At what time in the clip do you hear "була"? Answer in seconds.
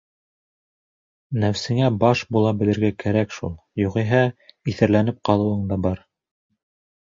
2.37-2.55